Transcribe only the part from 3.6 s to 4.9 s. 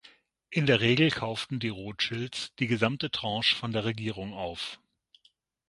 der Regierung auf.